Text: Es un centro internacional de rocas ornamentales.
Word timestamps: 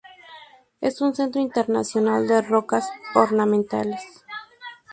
Es 0.79 0.99
un 1.01 1.13
centro 1.13 1.39
internacional 1.39 2.27
de 2.27 2.41
rocas 2.41 2.89
ornamentales. 3.13 4.01